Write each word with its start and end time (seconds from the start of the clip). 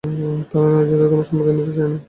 তাঁর 0.51 0.65
নারাজিতে 0.65 1.05
তোমার 1.05 1.27
সম্পত্তি 1.27 1.51
নিতে 1.57 1.73
চাই 1.77 1.87
নে। 1.87 1.97